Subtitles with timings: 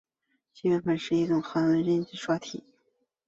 [0.51, 2.63] 基本体是一种韩文印刷体。